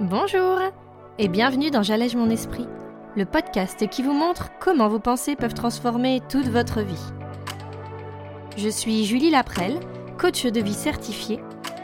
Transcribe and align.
Bonjour 0.00 0.58
et 1.18 1.28
bienvenue 1.28 1.70
dans 1.70 1.82
J'allège 1.82 2.16
mon 2.16 2.30
esprit, 2.30 2.66
le 3.18 3.26
podcast 3.26 3.86
qui 3.90 4.02
vous 4.02 4.14
montre 4.14 4.48
comment 4.58 4.88
vos 4.88 4.98
pensées 4.98 5.36
peuvent 5.36 5.52
transformer 5.52 6.22
toute 6.30 6.48
votre 6.48 6.80
vie. 6.80 7.12
Je 8.56 8.70
suis 8.70 9.04
Julie 9.04 9.28
Laprelle, 9.28 9.78
coach 10.16 10.46
de 10.46 10.60
vie 10.62 10.72
certifiée, 10.72 11.38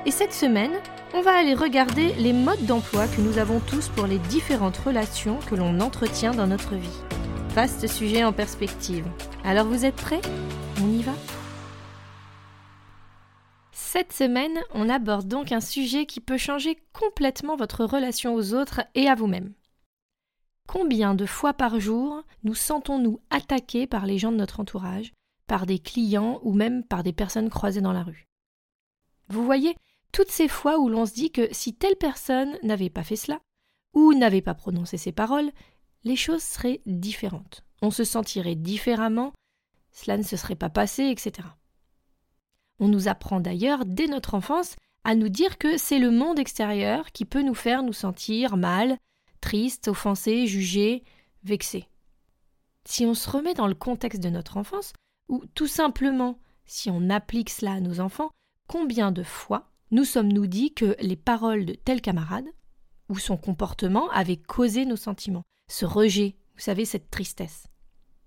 et 0.06 0.10
cette 0.10 0.32
semaine, 0.32 0.72
on 1.12 1.20
va 1.20 1.32
aller 1.32 1.52
regarder 1.52 2.14
les 2.14 2.32
modes 2.32 2.64
d'emploi 2.64 3.06
que 3.06 3.20
nous 3.20 3.36
avons 3.36 3.60
tous 3.60 3.88
pour 3.88 4.06
les 4.06 4.18
différentes 4.18 4.78
relations 4.78 5.38
que 5.50 5.54
l'on 5.54 5.78
entretient 5.80 6.32
dans 6.32 6.46
notre 6.46 6.74
vie. 6.74 7.02
Vaste 7.50 7.86
sujet 7.86 8.24
en 8.24 8.32
perspective. 8.32 9.04
Alors 9.44 9.66
vous 9.66 9.84
êtes 9.84 9.96
prêts? 9.96 10.22
On 10.82 10.88
y 10.88 11.02
va? 11.02 11.12
Cette 13.96 14.12
semaine, 14.12 14.60
on 14.74 14.90
aborde 14.90 15.26
donc 15.26 15.52
un 15.52 15.62
sujet 15.62 16.04
qui 16.04 16.20
peut 16.20 16.36
changer 16.36 16.76
complètement 16.92 17.56
votre 17.56 17.86
relation 17.86 18.34
aux 18.34 18.52
autres 18.52 18.82
et 18.94 19.08
à 19.08 19.14
vous-même. 19.14 19.54
Combien 20.68 21.14
de 21.14 21.24
fois 21.24 21.54
par 21.54 21.80
jour 21.80 22.22
nous 22.44 22.54
sentons-nous 22.54 23.22
attaqués 23.30 23.86
par 23.86 24.04
les 24.04 24.18
gens 24.18 24.32
de 24.32 24.36
notre 24.36 24.60
entourage, 24.60 25.14
par 25.46 25.64
des 25.64 25.78
clients 25.78 26.40
ou 26.42 26.52
même 26.52 26.84
par 26.84 27.04
des 27.04 27.14
personnes 27.14 27.48
croisées 27.48 27.80
dans 27.80 27.94
la 27.94 28.02
rue? 28.02 28.26
Vous 29.30 29.46
voyez, 29.46 29.74
toutes 30.12 30.30
ces 30.30 30.48
fois 30.48 30.78
où 30.78 30.90
l'on 30.90 31.06
se 31.06 31.14
dit 31.14 31.32
que 31.32 31.48
si 31.52 31.72
telle 31.72 31.96
personne 31.96 32.58
n'avait 32.62 32.90
pas 32.90 33.02
fait 33.02 33.16
cela, 33.16 33.40
ou 33.94 34.12
n'avait 34.12 34.42
pas 34.42 34.52
prononcé 34.52 34.98
ces 34.98 35.12
paroles, 35.12 35.50
les 36.04 36.16
choses 36.16 36.42
seraient 36.42 36.82
différentes. 36.84 37.64
On 37.80 37.90
se 37.90 38.04
sentirait 38.04 38.56
différemment, 38.56 39.32
cela 39.90 40.18
ne 40.18 40.22
se 40.22 40.36
serait 40.36 40.54
pas 40.54 40.68
passé, 40.68 41.04
etc. 41.04 41.48
On 42.78 42.88
nous 42.88 43.08
apprend 43.08 43.40
d'ailleurs 43.40 43.84
dès 43.86 44.06
notre 44.06 44.34
enfance 44.34 44.76
à 45.04 45.14
nous 45.14 45.28
dire 45.28 45.58
que 45.58 45.78
c'est 45.78 45.98
le 45.98 46.10
monde 46.10 46.38
extérieur 46.38 47.12
qui 47.12 47.24
peut 47.24 47.42
nous 47.42 47.54
faire 47.54 47.82
nous 47.82 47.92
sentir 47.92 48.56
mal, 48.56 48.98
tristes, 49.40 49.88
offensés, 49.88 50.46
jugés, 50.46 51.04
vexés. 51.44 51.88
Si 52.84 53.06
on 53.06 53.14
se 53.14 53.30
remet 53.30 53.54
dans 53.54 53.68
le 53.68 53.74
contexte 53.74 54.22
de 54.22 54.30
notre 54.30 54.56
enfance, 54.56 54.92
ou 55.28 55.44
tout 55.54 55.66
simplement 55.66 56.38
si 56.66 56.90
on 56.90 57.08
applique 57.10 57.50
cela 57.50 57.74
à 57.74 57.80
nos 57.80 58.00
enfants, 58.00 58.30
combien 58.66 59.12
de 59.12 59.22
fois 59.22 59.70
nous 59.92 60.04
sommes-nous 60.04 60.48
dit 60.48 60.74
que 60.74 60.96
les 61.00 61.16
paroles 61.16 61.64
de 61.64 61.74
tel 61.74 62.00
camarade 62.00 62.46
ou 63.08 63.18
son 63.18 63.36
comportement 63.36 64.10
avaient 64.10 64.36
causé 64.36 64.84
nos 64.84 64.96
sentiments, 64.96 65.44
ce 65.68 65.84
rejet, 65.84 66.36
vous 66.56 66.60
savez, 66.62 66.84
cette 66.84 67.10
tristesse 67.10 67.68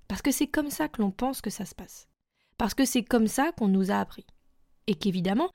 Parce 0.08 0.22
que 0.22 0.32
c'est 0.32 0.48
comme 0.48 0.70
ça 0.70 0.88
que 0.88 1.02
l'on 1.02 1.12
pense 1.12 1.42
que 1.42 1.50
ça 1.50 1.66
se 1.66 1.76
passe. 1.76 2.08
Parce 2.58 2.74
que 2.74 2.86
c'est 2.86 3.04
comme 3.04 3.28
ça 3.28 3.52
qu'on 3.52 3.68
nous 3.68 3.92
a 3.92 4.00
appris 4.00 4.26
et 4.90 4.96
qu'évidemment, 4.96 5.52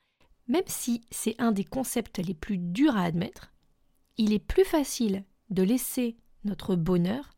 même 0.47 0.63
si 0.65 1.01
c'est 1.11 1.35
un 1.39 1.51
des 1.51 1.65
concepts 1.65 2.19
les 2.19 2.33
plus 2.33 2.57
durs 2.57 2.95
à 2.95 3.03
admettre, 3.03 3.51
il 4.17 4.31
est 4.31 4.39
plus 4.39 4.63
facile 4.63 5.25
de 5.49 5.61
laisser 5.61 6.15
notre 6.45 6.75
bonheur, 6.75 7.31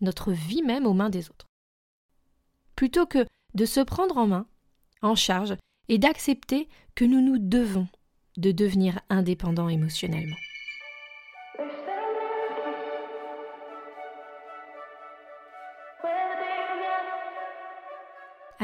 notre 0.00 0.30
vie 0.30 0.62
même 0.62 0.86
aux 0.86 0.94
mains 0.94 1.10
des 1.10 1.28
autres. 1.28 1.46
Plutôt 2.76 3.06
que 3.06 3.26
de 3.54 3.64
se 3.64 3.80
prendre 3.80 4.16
en 4.18 4.28
main, 4.28 4.46
en 5.02 5.16
charge, 5.16 5.56
et 5.88 5.98
d'accepter 5.98 6.68
que 6.94 7.04
nous 7.04 7.20
nous 7.20 7.38
devons 7.38 7.88
de 8.36 8.52
devenir 8.52 9.00
indépendants 9.08 9.68
émotionnellement. 9.68 10.36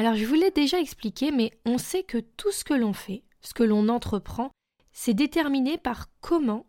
Alors 0.02 0.16
je 0.16 0.26
vous 0.26 0.34
l'ai 0.34 0.50
déjà 0.50 0.80
expliqué, 0.80 1.30
mais 1.30 1.52
on 1.64 1.78
sait 1.78 2.02
que 2.02 2.18
tout 2.18 2.50
ce 2.50 2.64
que 2.64 2.74
l'on 2.74 2.92
fait, 2.92 3.22
ce 3.40 3.54
que 3.54 3.62
l'on 3.62 3.88
entreprend, 3.88 4.50
c'est 4.90 5.14
déterminé 5.14 5.78
par 5.78 6.08
comment 6.20 6.66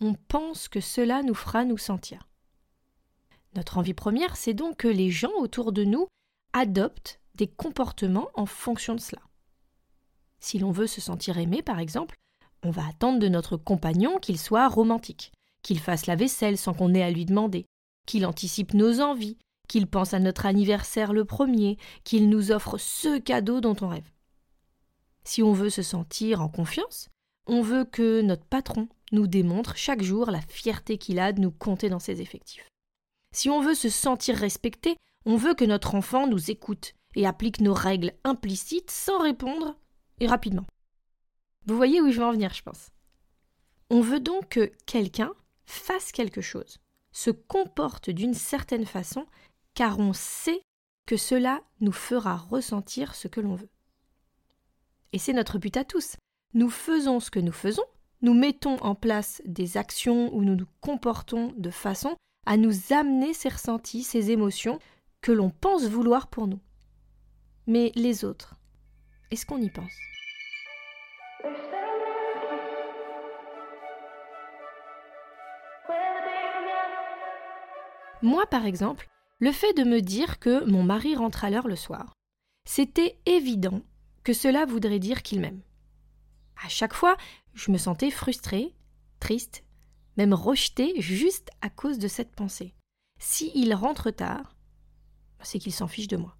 on 0.00 0.14
pense 0.14 0.66
que 0.66 0.80
cela 0.80 1.22
nous 1.22 1.36
fera 1.36 1.64
nous 1.64 1.78
sentir. 1.78 2.28
Notre 3.54 3.78
envie 3.78 3.94
première, 3.94 4.36
c'est 4.36 4.54
donc 4.54 4.78
que 4.78 4.88
les 4.88 5.08
gens 5.08 5.30
autour 5.38 5.70
de 5.70 5.84
nous 5.84 6.08
adoptent 6.52 7.20
des 7.36 7.46
comportements 7.46 8.30
en 8.34 8.44
fonction 8.44 8.96
de 8.96 9.00
cela. 9.00 9.22
Si 10.40 10.58
l'on 10.58 10.72
veut 10.72 10.88
se 10.88 11.00
sentir 11.00 11.38
aimé, 11.38 11.62
par 11.62 11.78
exemple, 11.78 12.16
on 12.64 12.72
va 12.72 12.88
attendre 12.88 13.20
de 13.20 13.28
notre 13.28 13.56
compagnon 13.56 14.18
qu'il 14.18 14.36
soit 14.36 14.66
romantique, 14.66 15.30
qu'il 15.62 15.78
fasse 15.78 16.06
la 16.06 16.16
vaisselle 16.16 16.58
sans 16.58 16.74
qu'on 16.74 16.92
ait 16.92 17.04
à 17.04 17.12
lui 17.12 17.24
demander, 17.24 17.66
qu'il 18.04 18.26
anticipe 18.26 18.74
nos 18.74 19.00
envies, 19.00 19.38
qu'il 19.68 19.86
pense 19.86 20.14
à 20.14 20.18
notre 20.18 20.46
anniversaire 20.46 21.12
le 21.12 21.24
premier, 21.24 21.78
qu'il 22.04 22.28
nous 22.28 22.52
offre 22.52 22.78
ce 22.78 23.18
cadeau 23.18 23.60
dont 23.60 23.76
on 23.80 23.88
rêve. 23.88 24.10
Si 25.24 25.42
on 25.42 25.52
veut 25.52 25.70
se 25.70 25.82
sentir 25.82 26.42
en 26.42 26.48
confiance, 26.48 27.08
on 27.46 27.62
veut 27.62 27.84
que 27.84 28.20
notre 28.20 28.44
patron 28.44 28.88
nous 29.12 29.26
démontre 29.26 29.76
chaque 29.76 30.02
jour 30.02 30.30
la 30.30 30.40
fierté 30.40 30.98
qu'il 30.98 31.18
a 31.18 31.32
de 31.32 31.40
nous 31.40 31.50
compter 31.50 31.88
dans 31.88 31.98
ses 31.98 32.20
effectifs. 32.20 32.68
Si 33.32 33.50
on 33.50 33.60
veut 33.60 33.74
se 33.74 33.88
sentir 33.88 34.36
respecté, 34.36 34.96
on 35.26 35.36
veut 35.36 35.54
que 35.54 35.64
notre 35.64 35.94
enfant 35.94 36.26
nous 36.26 36.50
écoute 36.50 36.94
et 37.14 37.26
applique 37.26 37.60
nos 37.60 37.74
règles 37.74 38.12
implicites 38.24 38.90
sans 38.90 39.18
répondre 39.18 39.76
et 40.20 40.26
rapidement. 40.26 40.66
Vous 41.66 41.76
voyez 41.76 42.00
où 42.00 42.10
je 42.10 42.18
veux 42.18 42.24
en 42.24 42.32
venir, 42.32 42.52
je 42.52 42.62
pense. 42.62 42.90
On 43.90 44.00
veut 44.00 44.20
donc 44.20 44.50
que 44.50 44.72
quelqu'un 44.86 45.32
fasse 45.64 46.12
quelque 46.12 46.40
chose, 46.40 46.78
se 47.12 47.30
comporte 47.30 48.10
d'une 48.10 48.34
certaine 48.34 48.86
façon 48.86 49.26
car 49.74 49.98
on 49.98 50.12
sait 50.12 50.62
que 51.06 51.16
cela 51.16 51.62
nous 51.80 51.92
fera 51.92 52.36
ressentir 52.36 53.14
ce 53.14 53.28
que 53.28 53.40
l'on 53.40 53.54
veut. 53.54 53.70
Et 55.12 55.18
c'est 55.18 55.32
notre 55.32 55.58
but 55.58 55.76
à 55.76 55.84
tous. 55.84 56.16
Nous 56.54 56.70
faisons 56.70 57.20
ce 57.20 57.30
que 57.30 57.40
nous 57.40 57.52
faisons, 57.52 57.84
nous 58.22 58.34
mettons 58.34 58.76
en 58.76 58.94
place 58.94 59.42
des 59.44 59.76
actions 59.76 60.34
où 60.34 60.42
nous 60.42 60.54
nous 60.54 60.68
comportons 60.80 61.52
de 61.58 61.70
façon 61.70 62.16
à 62.46 62.56
nous 62.56 62.92
amener 62.92 63.34
ces 63.34 63.48
ressentis, 63.48 64.02
ces 64.02 64.30
émotions 64.30 64.78
que 65.20 65.32
l'on 65.32 65.50
pense 65.50 65.84
vouloir 65.84 66.28
pour 66.28 66.46
nous. 66.46 66.60
Mais 67.66 67.92
les 67.94 68.24
autres, 68.24 68.56
est-ce 69.30 69.46
qu'on 69.46 69.60
y 69.60 69.70
pense? 69.70 69.92
Moi, 78.22 78.46
par 78.46 78.64
exemple, 78.64 79.06
le 79.38 79.52
fait 79.52 79.72
de 79.74 79.84
me 79.84 80.00
dire 80.00 80.38
que 80.38 80.64
mon 80.64 80.82
mari 80.82 81.16
rentre 81.16 81.44
à 81.44 81.50
l'heure 81.50 81.68
le 81.68 81.76
soir, 81.76 82.12
c'était 82.66 83.18
évident 83.26 83.82
que 84.22 84.32
cela 84.32 84.64
voudrait 84.64 84.98
dire 84.98 85.22
qu'il 85.22 85.40
m'aime. 85.40 85.60
À 86.64 86.68
chaque 86.68 86.94
fois, 86.94 87.16
je 87.52 87.70
me 87.70 87.78
sentais 87.78 88.10
frustrée, 88.10 88.74
triste, 89.20 89.64
même 90.16 90.32
rejetée 90.32 91.00
juste 91.00 91.50
à 91.60 91.70
cause 91.70 91.98
de 91.98 92.08
cette 92.08 92.34
pensée. 92.34 92.74
Si 93.18 93.50
il 93.54 93.74
rentre 93.74 94.10
tard, 94.10 94.56
c'est 95.42 95.58
qu'il 95.58 95.72
s'en 95.72 95.88
fiche 95.88 96.08
de 96.08 96.16
moi. 96.16 96.36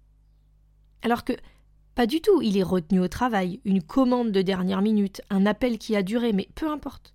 Alors 1.01 1.23
que 1.23 1.33
pas 1.93 2.07
du 2.07 2.21
tout, 2.21 2.41
il 2.41 2.57
est 2.57 2.63
retenu 2.63 2.99
au 2.99 3.07
travail, 3.07 3.61
une 3.63 3.81
commande 3.81 4.31
de 4.31 4.41
dernière 4.41 4.81
minute, 4.81 5.21
un 5.29 5.45
appel 5.45 5.77
qui 5.77 5.95
a 5.95 6.03
duré, 6.03 6.33
mais 6.33 6.49
peu 6.55 6.69
importe. 6.69 7.13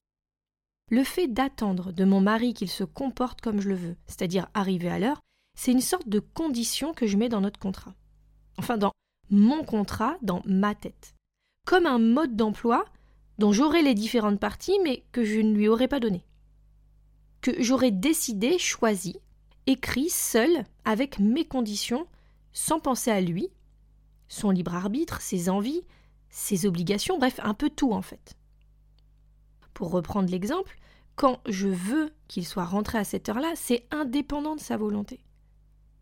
Le 0.91 1.04
fait 1.04 1.28
d'attendre 1.28 1.92
de 1.92 2.04
mon 2.04 2.20
mari 2.20 2.54
qu'il 2.54 2.70
se 2.70 2.84
comporte 2.84 3.41
comme 3.41 3.60
je 3.60 3.68
le 3.68 3.74
veux, 3.74 3.97
c'est-à-dire 4.06 4.48
arriver 4.54 4.88
à 4.88 4.98
l'heure, 4.98 5.20
c'est 5.60 5.72
une 5.72 5.82
sorte 5.82 6.09
de 6.09 6.21
condition 6.21 6.94
que 6.94 7.06
je 7.06 7.19
mets 7.19 7.28
dans 7.28 7.43
notre 7.43 7.60
contrat. 7.60 7.93
Enfin, 8.56 8.78
dans 8.78 8.93
mon 9.28 9.62
contrat, 9.62 10.16
dans 10.22 10.41
ma 10.47 10.75
tête. 10.75 11.15
Comme 11.66 11.84
un 11.84 11.98
mode 11.98 12.34
d'emploi 12.34 12.87
dont 13.37 13.53
j'aurai 13.53 13.82
les 13.82 13.93
différentes 13.93 14.41
parties, 14.41 14.78
mais 14.82 15.04
que 15.12 15.22
je 15.22 15.38
ne 15.38 15.54
lui 15.54 15.69
aurais 15.69 15.87
pas 15.87 16.00
donné. 16.00 16.25
Que 17.43 17.62
j'aurais 17.62 17.91
décidé, 17.91 18.59
choisi, 18.59 19.19
écrit 19.66 20.09
seul, 20.09 20.65
avec 20.87 21.19
mes 21.19 21.44
conditions, 21.44 22.06
sans 22.54 22.81
penser 22.81 23.10
à 23.10 23.21
lui, 23.21 23.50
son 24.28 24.48
libre 24.48 24.75
arbitre, 24.75 25.21
ses 25.21 25.50
envies, 25.50 25.82
ses 26.31 26.65
obligations, 26.65 27.19
bref, 27.19 27.38
un 27.42 27.53
peu 27.53 27.69
tout 27.69 27.92
en 27.92 28.00
fait. 28.00 28.34
Pour 29.74 29.91
reprendre 29.91 30.30
l'exemple, 30.30 30.78
quand 31.16 31.42
je 31.47 31.68
veux 31.68 32.15
qu'il 32.28 32.47
soit 32.47 32.65
rentré 32.65 32.97
à 32.97 33.04
cette 33.04 33.28
heure-là, 33.28 33.53
c'est 33.56 33.86
indépendant 33.91 34.56
de 34.56 34.60
sa 34.60 34.78
volonté. 34.78 35.21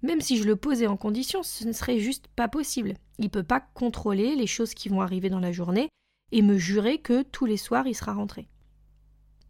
Même 0.02 0.20
si 0.20 0.36
je 0.36 0.44
le 0.44 0.56
posais 0.56 0.86
en 0.86 0.96
condition, 0.96 1.42
ce 1.42 1.66
ne 1.66 1.72
serait 1.72 1.98
juste 1.98 2.28
pas 2.28 2.48
possible. 2.48 2.94
Il 3.18 3.24
ne 3.24 3.30
peut 3.30 3.42
pas 3.42 3.60
contrôler 3.60 4.36
les 4.36 4.46
choses 4.46 4.74
qui 4.74 4.88
vont 4.88 5.00
arriver 5.00 5.28
dans 5.28 5.40
la 5.40 5.52
journée 5.52 5.88
et 6.30 6.42
me 6.42 6.56
jurer 6.56 6.98
que 6.98 7.22
tous 7.22 7.46
les 7.46 7.56
soirs 7.56 7.86
il 7.86 7.94
sera 7.94 8.12
rentré. 8.12 8.48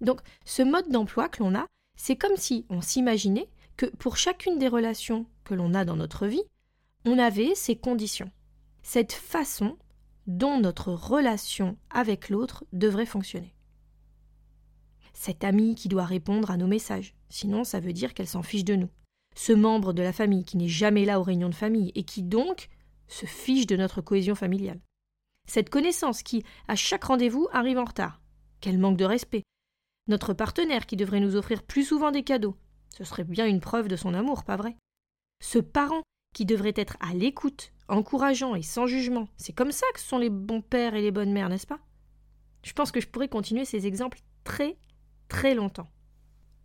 Donc 0.00 0.20
ce 0.44 0.62
mode 0.62 0.88
d'emploi 0.88 1.28
que 1.28 1.42
l'on 1.42 1.54
a, 1.54 1.66
c'est 1.96 2.16
comme 2.16 2.36
si 2.36 2.64
on 2.70 2.80
s'imaginait 2.80 3.48
que 3.76 3.86
pour 3.86 4.16
chacune 4.16 4.58
des 4.58 4.68
relations 4.68 5.26
que 5.44 5.54
l'on 5.54 5.74
a 5.74 5.84
dans 5.84 5.96
notre 5.96 6.26
vie, 6.26 6.42
on 7.04 7.18
avait 7.18 7.54
ces 7.54 7.76
conditions, 7.76 8.30
cette 8.82 9.12
façon 9.12 9.76
dont 10.26 10.60
notre 10.60 10.92
relation 10.92 11.76
avec 11.90 12.28
l'autre 12.28 12.64
devrait 12.72 13.06
fonctionner. 13.06 13.54
Cette 15.14 15.42
amie 15.42 15.74
qui 15.74 15.88
doit 15.88 16.04
répondre 16.04 16.50
à 16.50 16.56
nos 16.56 16.66
messages, 16.66 17.14
sinon 17.28 17.64
ça 17.64 17.80
veut 17.80 17.92
dire 17.92 18.14
qu'elle 18.14 18.28
s'en 18.28 18.42
fiche 18.42 18.64
de 18.64 18.76
nous 18.76 18.90
ce 19.38 19.52
membre 19.52 19.93
de 19.93 20.02
la 20.02 20.12
famille 20.12 20.44
qui 20.44 20.56
n'est 20.56 20.67
jamais 20.67 21.05
là 21.05 21.20
aux 21.20 21.23
réunions 21.23 21.49
de 21.49 21.55
famille 21.55 21.93
et 21.94 22.02
qui 22.02 22.25
donc 22.25 22.69
se 23.06 23.25
fiche 23.25 23.69
de 23.69 23.76
notre 23.76 24.00
cohésion 24.00 24.35
familiale. 24.35 24.81
Cette 25.46 25.70
connaissance 25.70 26.25
qui, 26.25 26.43
à 26.67 26.75
chaque 26.75 27.05
rendez-vous, 27.05 27.46
arrive 27.52 27.79
en 27.79 27.85
retard. 27.85 28.20
Quel 28.61 28.79
manque 28.79 28.96
de 28.96 29.05
respect. 29.05 29.44
notre 30.08 30.32
partenaire 30.35 30.87
qui 30.87 30.96
devrait 30.96 31.20
nous 31.20 31.37
offrir 31.37 31.62
plus 31.62 31.85
souvent 31.85 32.11
des 32.11 32.25
cadeaux. 32.25 32.56
Ce 32.96 33.05
serait 33.05 33.23
bien 33.23 33.46
une 33.46 33.61
preuve 33.61 33.87
de 33.87 33.94
son 33.94 34.12
amour, 34.12 34.43
pas 34.43 34.56
vrai? 34.56 34.75
Ce 35.40 35.61
parent 35.61 36.02
qui 36.35 36.44
devrait 36.44 36.75
être 36.75 36.96
à 36.99 37.14
l'écoute, 37.14 37.73
encourageant 37.88 38.56
et 38.56 38.62
sans 38.62 38.87
jugement. 38.87 39.29
C'est 39.37 39.52
comme 39.52 39.70
ça 39.70 39.87
que 39.94 40.00
sont 40.00 40.19
les 40.19 40.31
bons 40.31 40.62
pères 40.62 40.94
et 40.94 41.02
les 41.02 41.12
bonnes 41.12 41.32
mères, 41.32 41.49
n'est-ce 41.49 41.67
pas? 41.67 41.79
Je 42.64 42.73
pense 42.73 42.90
que 42.90 43.00
je 43.00 43.06
pourrais 43.06 43.29
continuer 43.29 43.64
ces 43.64 43.87
exemples 43.87 44.19
très, 44.43 44.76
très 45.29 45.55
longtemps. 45.55 45.88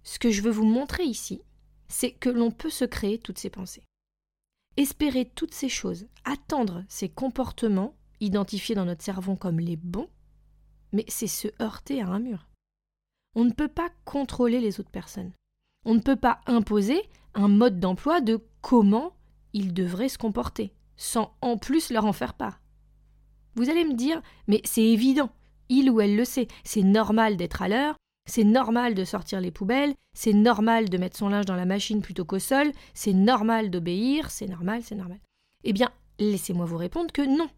Ce 0.01 0.17
que 0.17 0.31
je 0.31 0.41
veux 0.41 0.51
vous 0.51 0.65
montrer 0.65 1.03
ici, 1.03 1.43
c'est 1.87 2.11
que 2.11 2.29
l'on 2.29 2.51
peut 2.51 2.69
se 2.69 2.85
créer 2.85 3.19
toutes 3.19 3.37
ces 3.37 3.49
pensées. 3.49 3.83
Espérer 4.77 5.25
toutes 5.25 5.53
ces 5.53 5.69
choses, 5.69 6.07
attendre 6.25 6.83
ces 6.87 7.09
comportements 7.09 7.95
identifiés 8.19 8.75
dans 8.75 8.85
notre 8.85 9.03
cerveau 9.03 9.35
comme 9.35 9.59
les 9.59 9.75
bons, 9.75 10.09
mais 10.91 11.05
c'est 11.07 11.27
se 11.27 11.47
heurter 11.61 12.01
à 12.01 12.07
un 12.07 12.19
mur. 12.19 12.47
On 13.35 13.45
ne 13.45 13.51
peut 13.51 13.67
pas 13.67 13.89
contrôler 14.05 14.59
les 14.59 14.79
autres 14.79 14.91
personnes. 14.91 15.31
On 15.85 15.95
ne 15.95 15.99
peut 15.99 16.15
pas 16.15 16.39
imposer 16.45 17.01
un 17.33 17.47
mode 17.47 17.79
d'emploi 17.79 18.21
de 18.21 18.39
comment 18.61 19.15
ils 19.53 19.73
devraient 19.73 20.09
se 20.09 20.17
comporter, 20.17 20.73
sans 20.97 21.35
en 21.41 21.57
plus 21.57 21.89
leur 21.91 22.05
en 22.05 22.13
faire 22.13 22.35
part. 22.35 22.61
Vous 23.55 23.69
allez 23.69 23.83
me 23.83 23.93
dire, 23.93 24.21
mais 24.47 24.61
c'est 24.63 24.83
évident, 24.83 25.31
il 25.69 25.89
ou 25.89 26.01
elle 26.01 26.15
le 26.15 26.25
sait, 26.25 26.47
c'est 26.63 26.83
normal 26.83 27.37
d'être 27.37 27.61
à 27.61 27.67
l'heure, 27.67 27.95
c'est 28.25 28.43
normal 28.43 28.95
de 28.95 29.03
sortir 29.03 29.41
les 29.41 29.51
poubelles, 29.51 29.93
c'est 30.13 30.33
normal 30.33 30.89
de 30.89 30.97
mettre 30.97 31.17
son 31.17 31.29
linge 31.29 31.45
dans 31.45 31.55
la 31.55 31.65
machine 31.65 32.01
plutôt 32.01 32.25
qu'au 32.25 32.39
sol, 32.39 32.71
c'est 32.93 33.13
normal 33.13 33.69
d'obéir, 33.69 34.31
c'est 34.31 34.47
normal, 34.47 34.81
c'est 34.83 34.95
normal. 34.95 35.19
Eh 35.63 35.73
bien, 35.73 35.91
laissez-moi 36.19 36.65
vous 36.65 36.77
répondre 36.77 37.11
que 37.11 37.21
non. 37.21 37.49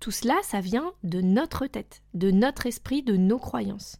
Tout 0.00 0.10
cela, 0.10 0.36
ça 0.42 0.60
vient 0.60 0.92
de 1.02 1.20
notre 1.20 1.66
tête, 1.66 2.02
de 2.12 2.30
notre 2.30 2.66
esprit, 2.66 3.02
de 3.02 3.16
nos 3.16 3.38
croyances. 3.38 3.96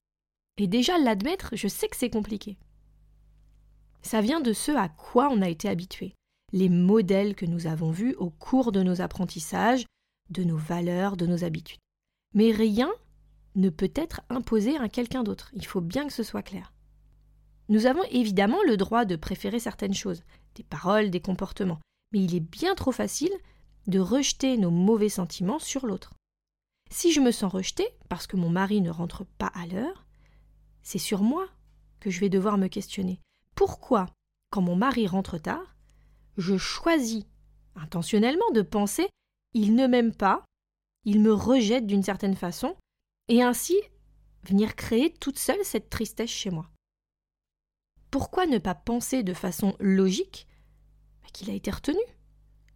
Et 0.58 0.66
déjà, 0.66 0.98
l'admettre, 0.98 1.50
je 1.54 1.68
sais 1.68 1.88
que 1.88 1.96
c'est 1.96 2.10
compliqué. 2.10 2.58
Ça 4.02 4.20
vient 4.20 4.40
de 4.40 4.52
ce 4.52 4.72
à 4.72 4.88
quoi 4.88 5.28
on 5.30 5.40
a 5.40 5.48
été 5.48 5.68
habitué, 5.68 6.12
les 6.52 6.68
modèles 6.68 7.34
que 7.34 7.46
nous 7.46 7.66
avons 7.66 7.90
vus 7.90 8.14
au 8.18 8.28
cours 8.28 8.70
de 8.70 8.82
nos 8.82 9.00
apprentissages, 9.00 9.86
de 10.30 10.44
nos 10.44 10.58
valeurs, 10.58 11.16
de 11.16 11.26
nos 11.26 11.44
habitudes. 11.44 11.80
Mais 12.34 12.50
rien 12.50 12.92
ne 13.54 13.70
peut 13.70 13.92
être 13.94 14.20
imposé 14.28 14.76
à 14.76 14.88
quelqu'un 14.88 15.22
d'autre. 15.22 15.50
Il 15.54 15.66
faut 15.66 15.80
bien 15.80 16.06
que 16.06 16.12
ce 16.12 16.22
soit 16.22 16.42
clair. 16.42 16.72
Nous 17.68 17.86
avons 17.86 18.02
évidemment 18.10 18.62
le 18.66 18.76
droit 18.76 19.04
de 19.04 19.16
préférer 19.16 19.58
certaines 19.58 19.94
choses, 19.94 20.22
des 20.54 20.64
paroles, 20.64 21.10
des 21.10 21.20
comportements, 21.20 21.80
mais 22.12 22.20
il 22.20 22.34
est 22.34 22.40
bien 22.40 22.74
trop 22.74 22.92
facile 22.92 23.32
de 23.86 24.00
rejeter 24.00 24.56
nos 24.58 24.70
mauvais 24.70 25.08
sentiments 25.08 25.58
sur 25.58 25.86
l'autre. 25.86 26.12
Si 26.90 27.12
je 27.12 27.20
me 27.20 27.30
sens 27.30 27.52
rejeté 27.52 27.86
parce 28.08 28.26
que 28.26 28.36
mon 28.36 28.50
mari 28.50 28.80
ne 28.80 28.90
rentre 28.90 29.24
pas 29.38 29.50
à 29.54 29.66
l'heure, 29.66 30.04
c'est 30.82 30.98
sur 30.98 31.22
moi 31.22 31.48
que 32.00 32.10
je 32.10 32.20
vais 32.20 32.28
devoir 32.28 32.58
me 32.58 32.68
questionner. 32.68 33.20
Pourquoi, 33.54 34.06
quand 34.50 34.62
mon 34.62 34.76
mari 34.76 35.06
rentre 35.06 35.38
tard, 35.38 35.74
je 36.36 36.58
choisis 36.58 37.24
intentionnellement 37.76 38.50
de 38.52 38.62
penser 38.62 39.08
il 39.54 39.76
ne 39.76 39.86
m'aime 39.86 40.12
pas, 40.12 40.44
il 41.04 41.20
me 41.20 41.32
rejette 41.32 41.86
d'une 41.86 42.02
certaine 42.02 42.34
façon, 42.34 42.74
et 43.28 43.42
ainsi 43.42 43.76
venir 44.44 44.76
créer 44.76 45.12
toute 45.12 45.38
seule 45.38 45.64
cette 45.64 45.90
tristesse 45.90 46.30
chez 46.30 46.50
moi. 46.50 46.70
Pourquoi 48.10 48.46
ne 48.46 48.58
pas 48.58 48.74
penser 48.74 49.22
de 49.22 49.34
façon 49.34 49.74
logique 49.80 50.46
bah, 51.22 51.28
qu'il 51.32 51.50
a 51.50 51.54
été 51.54 51.70
retenu? 51.70 52.00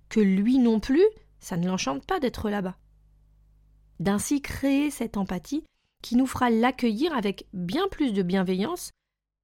Que 0.08 0.20
lui 0.20 0.58
non 0.58 0.80
plus, 0.80 1.04
ça 1.38 1.56
ne 1.56 1.66
l'enchante 1.66 2.06
pas 2.06 2.18
d'être 2.18 2.50
là-bas. 2.50 2.76
D'ainsi 4.00 4.40
créer 4.40 4.90
cette 4.90 5.16
empathie 5.16 5.64
qui 6.02 6.16
nous 6.16 6.26
fera 6.26 6.50
l'accueillir 6.50 7.12
avec 7.12 7.46
bien 7.52 7.88
plus 7.88 8.12
de 8.12 8.22
bienveillance 8.22 8.90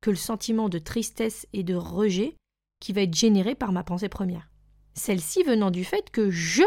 que 0.01 0.11
le 0.11 0.17
sentiment 0.17 0.69
de 0.69 0.79
tristesse 0.79 1.47
et 1.53 1.63
de 1.63 1.75
rejet 1.75 2.37
qui 2.81 2.93
va 2.93 3.03
être 3.03 3.15
généré 3.15 3.55
par 3.55 3.73
ma 3.73 3.85
pensée 3.85 4.09
première. 4.09 4.51
Celle-ci 4.95 5.43
venant 5.43 5.71
du 5.71 5.85
fait 5.85 6.11
que 6.11 6.31
je 6.31 6.63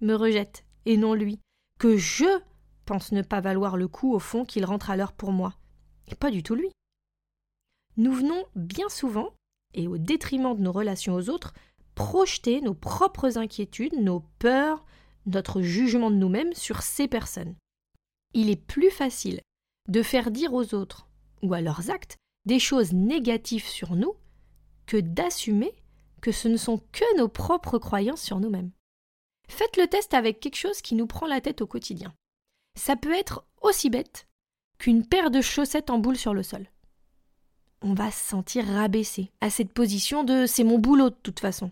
me 0.00 0.14
rejette 0.14 0.64
et 0.84 0.96
non 0.96 1.14
lui, 1.14 1.40
que 1.78 1.96
je 1.96 2.26
pense 2.88 3.12
ne 3.12 3.20
pas 3.20 3.42
valoir 3.42 3.76
le 3.76 3.86
coup 3.86 4.14
au 4.14 4.18
fond 4.18 4.46
qu'il 4.46 4.64
rentre 4.64 4.88
à 4.88 4.96
l'heure 4.96 5.12
pour 5.12 5.30
moi, 5.30 5.52
et 6.10 6.14
pas 6.14 6.30
du 6.30 6.42
tout 6.42 6.54
lui. 6.54 6.70
Nous 7.98 8.14
venons 8.14 8.46
bien 8.56 8.88
souvent, 8.88 9.34
et 9.74 9.86
au 9.86 9.98
détriment 9.98 10.56
de 10.56 10.62
nos 10.62 10.72
relations 10.72 11.14
aux 11.14 11.28
autres, 11.28 11.52
projeter 11.94 12.62
nos 12.62 12.72
propres 12.72 13.36
inquiétudes, 13.36 14.00
nos 14.00 14.20
peurs, 14.38 14.86
notre 15.26 15.60
jugement 15.60 16.10
de 16.10 16.16
nous-mêmes 16.16 16.54
sur 16.54 16.80
ces 16.80 17.08
personnes. 17.08 17.56
Il 18.32 18.48
est 18.48 18.56
plus 18.56 18.90
facile 18.90 19.42
de 19.88 20.02
faire 20.02 20.30
dire 20.30 20.54
aux 20.54 20.72
autres 20.74 21.08
ou 21.42 21.52
à 21.52 21.60
leurs 21.60 21.90
actes 21.90 22.16
des 22.46 22.58
choses 22.58 22.94
négatives 22.94 23.66
sur 23.66 23.96
nous 23.96 24.14
que 24.86 24.96
d'assumer 24.96 25.74
que 26.22 26.32
ce 26.32 26.48
ne 26.48 26.56
sont 26.56 26.78
que 26.92 27.18
nos 27.18 27.28
propres 27.28 27.78
croyances 27.78 28.22
sur 28.22 28.40
nous-mêmes. 28.40 28.70
Faites 29.46 29.76
le 29.76 29.88
test 29.88 30.14
avec 30.14 30.40
quelque 30.40 30.56
chose 30.56 30.80
qui 30.80 30.94
nous 30.94 31.06
prend 31.06 31.26
la 31.26 31.42
tête 31.42 31.60
au 31.60 31.66
quotidien 31.66 32.14
ça 32.78 32.96
peut 32.96 33.12
être 33.12 33.44
aussi 33.60 33.90
bête 33.90 34.26
qu'une 34.78 35.06
paire 35.06 35.30
de 35.30 35.40
chaussettes 35.40 35.90
en 35.90 35.98
boule 35.98 36.16
sur 36.16 36.32
le 36.32 36.42
sol. 36.42 36.70
On 37.82 37.94
va 37.94 38.10
se 38.10 38.24
sentir 38.24 38.64
rabaissé 38.66 39.30
à 39.40 39.50
cette 39.50 39.72
position 39.72 40.24
de 40.24 40.46
c'est 40.46 40.64
mon 40.64 40.78
boulot 40.78 41.10
de 41.10 41.16
toute 41.22 41.40
façon. 41.40 41.70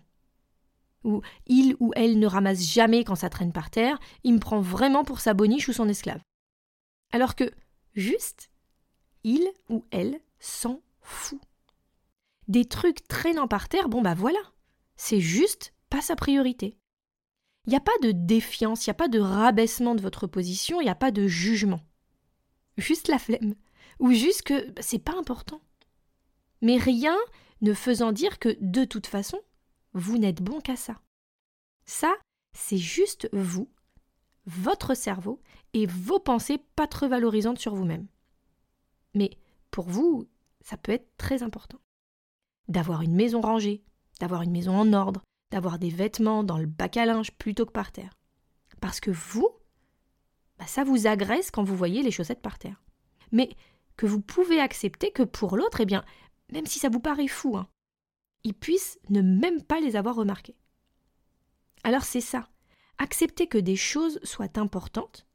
Ou 1.03 1.21
il 1.45 1.75
ou 1.79 1.91
elle 1.95 2.19
ne 2.19 2.27
ramasse 2.27 2.61
jamais 2.61 3.03
quand 3.03 3.15
ça 3.15 3.29
traîne 3.29 3.51
par 3.51 3.69
terre, 3.69 3.99
il 4.23 4.33
me 4.33 4.39
prend 4.39 4.59
vraiment 4.59 5.03
pour 5.03 5.19
sa 5.19 5.33
boniche 5.33 5.67
ou 5.69 5.73
son 5.73 5.87
esclave. 5.87 6.21
Alors 7.11 7.35
que, 7.35 7.51
juste, 7.93 8.49
il 9.23 9.49
ou 9.69 9.85
elle 9.91 10.19
s'en 10.39 10.81
fout. 11.01 11.39
Des 12.47 12.65
trucs 12.65 13.07
traînant 13.07 13.47
par 13.47 13.69
terre, 13.69 13.89
bon 13.89 14.01
bah 14.01 14.13
voilà, 14.13 14.39
c'est 14.95 15.21
juste 15.21 15.73
pas 15.89 16.01
sa 16.01 16.15
priorité. 16.15 16.77
Il 17.67 17.71
n'y 17.71 17.75
a 17.75 17.81
pas 17.81 17.97
de 18.01 18.11
défiance, 18.11 18.85
il 18.85 18.89
n'y 18.89 18.91
a 18.91 18.95
pas 18.95 19.09
de 19.09 19.19
rabaissement 19.19 19.93
de 19.93 20.01
votre 20.01 20.25
position, 20.25 20.79
il 20.79 20.85
n'y 20.85 20.89
a 20.89 20.95
pas 20.95 21.11
de 21.11 21.27
jugement. 21.27 21.81
Juste 22.77 23.09
la 23.09 23.19
flemme. 23.19 23.55
Ou 23.99 24.11
juste 24.13 24.43
que 24.43 24.71
bah, 24.71 24.81
c'est 24.81 24.99
pas 24.99 25.17
important. 25.17 25.61
Mais 26.61 26.77
rien 26.77 27.17
ne 27.61 27.73
faisant 27.73 28.13
dire 28.13 28.39
que 28.39 28.57
de 28.61 28.85
toute 28.85 29.07
façon, 29.07 29.39
vous 29.93 30.17
n'êtes 30.17 30.41
bon 30.41 30.61
qu'à 30.61 30.77
ça. 30.77 31.01
Ça, 31.85 32.15
c'est 32.53 32.77
juste 32.77 33.29
vous, 33.33 33.69
votre 34.45 34.93
cerveau 34.93 35.41
et 35.73 35.85
vos 35.87 36.19
pensées 36.19 36.59
pas 36.75 36.87
trop 36.87 37.09
valorisantes 37.09 37.59
sur 37.59 37.75
vous-même. 37.75 38.07
Mais 39.13 39.31
pour 39.71 39.89
vous, 39.89 40.27
ça 40.61 40.77
peut 40.77 40.93
être 40.93 41.09
très 41.17 41.43
important. 41.43 41.79
D'avoir 42.69 43.01
une 43.01 43.15
maison 43.15 43.41
rangée, 43.41 43.83
d'avoir 44.19 44.41
une 44.41 44.51
maison 44.51 44.75
en 44.77 44.93
ordre, 44.93 45.21
d'avoir 45.51 45.79
des 45.79 45.89
vêtements 45.89 46.43
dans 46.43 46.57
le 46.57 46.65
bac 46.65 46.97
à 46.97 47.05
linge 47.05 47.31
plutôt 47.31 47.65
que 47.65 47.71
par 47.71 47.91
terre. 47.91 48.17
Parce 48.81 48.99
que 48.99 49.11
vous, 49.11 49.49
bah, 50.57 50.67
ça 50.67 50.83
vous 50.83 51.07
agresse 51.07 51.51
quand 51.51 51.63
vous 51.63 51.75
voyez 51.75 52.03
les 52.03 52.11
chaussettes 52.11 52.41
par 52.41 52.59
terre. 52.59 52.83
Mais 53.31 53.49
que 53.95 54.05
vous 54.05 54.21
pouvez 54.21 54.59
accepter 54.59 55.11
que 55.11 55.23
pour 55.23 55.57
l'autre, 55.57 55.81
eh 55.81 55.85
bien, 55.85 56.03
même 56.51 56.65
si 56.65 56.79
ça 56.79 56.89
vous 56.89 56.99
paraît 56.99 57.27
fou, 57.27 57.57
hein, 57.57 57.67
il 58.43 58.53
puisse 58.53 58.99
ne 59.09 59.21
même 59.21 59.61
pas 59.63 59.79
les 59.79 59.95
avoir 59.95 60.15
remarquées. 60.15 60.55
Alors 61.83 62.03
c'est 62.03 62.21
ça, 62.21 62.49
accepter 62.97 63.47
que 63.47 63.57
des 63.57 63.75
choses 63.75 64.19
soient 64.23 64.57
importantes, 64.59 65.27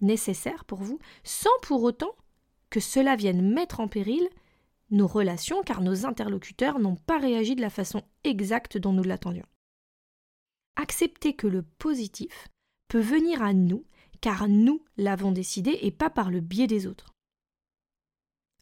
nécessaires 0.00 0.64
pour 0.64 0.82
vous, 0.82 0.98
sans 1.24 1.50
pour 1.62 1.82
autant 1.82 2.14
que 2.70 2.80
cela 2.80 3.16
vienne 3.16 3.52
mettre 3.52 3.80
en 3.80 3.88
péril 3.88 4.28
nos 4.90 5.06
relations 5.06 5.62
car 5.62 5.80
nos 5.80 6.06
interlocuteurs 6.06 6.78
n'ont 6.78 6.96
pas 6.96 7.18
réagi 7.18 7.54
de 7.54 7.60
la 7.60 7.70
façon 7.70 8.02
exacte 8.24 8.78
dont 8.78 8.92
nous 8.92 9.02
l'attendions. 9.02 9.46
Accepter 10.76 11.34
que 11.34 11.46
le 11.46 11.62
positif 11.62 12.48
peut 12.88 13.00
venir 13.00 13.42
à 13.42 13.52
nous 13.52 13.84
car 14.20 14.48
nous 14.48 14.84
l'avons 14.96 15.32
décidé 15.32 15.78
et 15.82 15.90
pas 15.90 16.08
par 16.08 16.30
le 16.30 16.40
biais 16.40 16.66
des 16.66 16.86
autres. 16.86 17.12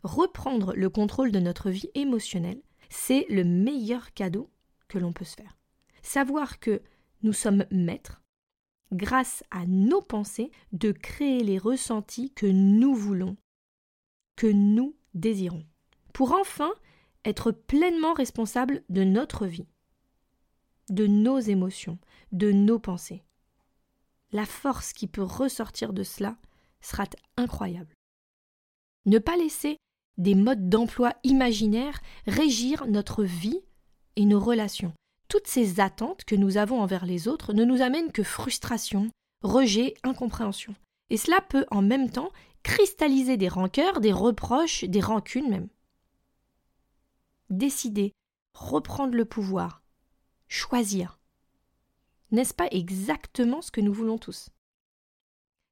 Reprendre 0.02 0.74
le 0.74 0.88
contrôle 0.88 1.30
de 1.30 1.38
notre 1.38 1.70
vie 1.70 1.90
émotionnelle, 1.94 2.62
c'est 2.88 3.26
le 3.28 3.44
meilleur 3.44 4.12
cadeau 4.14 4.50
que 4.88 4.98
l'on 4.98 5.12
peut 5.12 5.26
se 5.26 5.36
faire. 5.36 5.58
Savoir 6.02 6.58
que 6.58 6.82
nous 7.22 7.34
sommes 7.34 7.66
maîtres, 7.70 8.22
grâce 8.92 9.44
à 9.50 9.66
nos 9.66 10.00
pensées, 10.00 10.50
de 10.72 10.90
créer 10.90 11.44
les 11.44 11.58
ressentis 11.58 12.32
que 12.32 12.46
nous 12.46 12.94
voulons, 12.94 13.36
que 14.36 14.46
nous 14.46 14.96
désirons 15.12 15.64
pour 16.14 16.32
enfin 16.32 16.72
être 17.24 17.52
pleinement 17.52 18.14
responsable 18.14 18.82
de 18.88 19.04
notre 19.04 19.46
vie, 19.46 19.68
de 20.90 21.06
nos 21.06 21.38
émotions, 21.38 21.98
de 22.32 22.52
nos 22.52 22.78
pensées. 22.78 23.22
La 24.32 24.44
force 24.44 24.92
qui 24.92 25.06
peut 25.06 25.22
ressortir 25.22 25.92
de 25.92 26.02
cela 26.02 26.36
sera 26.80 27.04
incroyable. 27.36 27.94
Ne 29.06 29.18
pas 29.18 29.36
laisser 29.36 29.76
des 30.18 30.34
modes 30.34 30.68
d'emploi 30.68 31.14
imaginaires 31.24 32.00
régir 32.26 32.86
notre 32.86 33.24
vie 33.24 33.60
et 34.16 34.24
nos 34.24 34.40
relations. 34.40 34.92
Toutes 35.28 35.46
ces 35.46 35.80
attentes 35.80 36.24
que 36.24 36.34
nous 36.34 36.56
avons 36.56 36.80
envers 36.80 37.06
les 37.06 37.28
autres 37.28 37.52
ne 37.52 37.64
nous 37.64 37.82
amènent 37.82 38.12
que 38.12 38.22
frustration, 38.22 39.08
rejet, 39.42 39.94
incompréhension. 40.02 40.74
Et 41.08 41.16
cela 41.16 41.40
peut 41.40 41.64
en 41.70 41.82
même 41.82 42.10
temps 42.10 42.30
cristalliser 42.62 43.36
des 43.36 43.48
rancœurs, 43.48 44.00
des 44.00 44.12
reproches, 44.12 44.84
des 44.84 45.00
rancunes 45.00 45.48
même. 45.48 45.68
Décider, 47.48 48.12
reprendre 48.54 49.14
le 49.14 49.24
pouvoir, 49.24 49.79
choisir. 50.50 51.18
N'est-ce 52.32 52.52
pas 52.52 52.68
exactement 52.70 53.62
ce 53.62 53.70
que 53.70 53.80
nous 53.80 53.94
voulons 53.94 54.18
tous? 54.18 54.50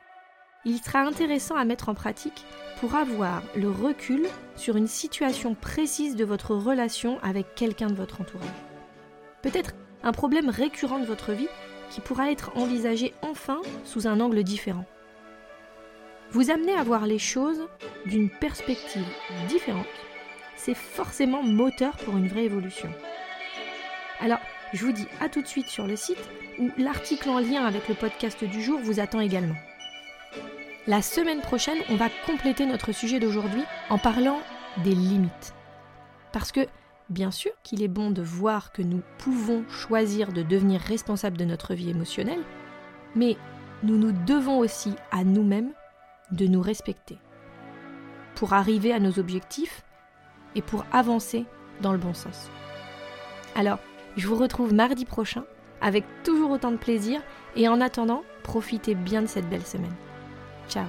Il 0.64 0.78
sera 0.78 1.02
intéressant 1.02 1.54
à 1.54 1.64
mettre 1.64 1.88
en 1.88 1.94
pratique 1.94 2.44
pour 2.80 2.96
avoir 2.96 3.44
le 3.54 3.70
recul 3.70 4.26
sur 4.56 4.76
une 4.76 4.88
situation 4.88 5.54
précise 5.54 6.16
de 6.16 6.24
votre 6.24 6.56
relation 6.56 7.20
avec 7.22 7.54
quelqu'un 7.54 7.86
de 7.86 7.94
votre 7.94 8.20
entourage. 8.20 8.71
Peut-être 9.42 9.72
un 10.02 10.12
problème 10.12 10.48
récurrent 10.48 10.98
de 10.98 11.04
votre 11.04 11.32
vie 11.32 11.48
qui 11.90 12.00
pourra 12.00 12.30
être 12.30 12.56
envisagé 12.56 13.12
enfin 13.22 13.60
sous 13.84 14.06
un 14.06 14.20
angle 14.20 14.42
différent. 14.42 14.86
Vous 16.30 16.50
amener 16.50 16.74
à 16.74 16.82
voir 16.82 17.06
les 17.06 17.18
choses 17.18 17.68
d'une 18.06 18.30
perspective 18.30 19.04
différente, 19.48 19.86
c'est 20.56 20.74
forcément 20.74 21.42
moteur 21.42 21.96
pour 21.98 22.16
une 22.16 22.28
vraie 22.28 22.44
évolution. 22.44 22.88
Alors, 24.20 24.38
je 24.72 24.86
vous 24.86 24.92
dis 24.92 25.06
à 25.20 25.28
tout 25.28 25.42
de 25.42 25.46
suite 25.46 25.68
sur 25.68 25.86
le 25.86 25.96
site 25.96 26.30
où 26.58 26.70
l'article 26.78 27.28
en 27.28 27.38
lien 27.38 27.66
avec 27.66 27.88
le 27.88 27.94
podcast 27.94 28.44
du 28.44 28.62
jour 28.62 28.80
vous 28.80 29.00
attend 29.00 29.20
également. 29.20 29.56
La 30.86 31.02
semaine 31.02 31.40
prochaine, 31.40 31.78
on 31.90 31.96
va 31.96 32.08
compléter 32.26 32.64
notre 32.64 32.92
sujet 32.92 33.20
d'aujourd'hui 33.20 33.62
en 33.90 33.98
parlant 33.98 34.40
des 34.78 34.94
limites. 34.94 35.54
Parce 36.32 36.50
que 36.50 36.66
Bien 37.08 37.30
sûr 37.30 37.52
qu'il 37.62 37.82
est 37.82 37.88
bon 37.88 38.10
de 38.10 38.22
voir 38.22 38.72
que 38.72 38.82
nous 38.82 39.02
pouvons 39.18 39.64
choisir 39.68 40.32
de 40.32 40.42
devenir 40.42 40.80
responsables 40.80 41.36
de 41.36 41.44
notre 41.44 41.74
vie 41.74 41.90
émotionnelle, 41.90 42.42
mais 43.14 43.36
nous 43.82 43.98
nous 43.98 44.12
devons 44.12 44.58
aussi 44.58 44.94
à 45.10 45.24
nous-mêmes 45.24 45.72
de 46.30 46.46
nous 46.46 46.62
respecter 46.62 47.18
pour 48.34 48.54
arriver 48.54 48.92
à 48.92 49.00
nos 49.00 49.18
objectifs 49.18 49.84
et 50.54 50.62
pour 50.62 50.84
avancer 50.92 51.44
dans 51.80 51.92
le 51.92 51.98
bon 51.98 52.14
sens. 52.14 52.50
Alors, 53.54 53.78
je 54.16 54.26
vous 54.26 54.36
retrouve 54.36 54.72
mardi 54.72 55.04
prochain 55.04 55.44
avec 55.80 56.04
toujours 56.22 56.50
autant 56.50 56.70
de 56.70 56.76
plaisir 56.76 57.20
et 57.56 57.68
en 57.68 57.80
attendant, 57.80 58.22
profitez 58.42 58.94
bien 58.94 59.22
de 59.22 59.26
cette 59.26 59.48
belle 59.48 59.66
semaine. 59.66 59.94
Ciao 60.68 60.86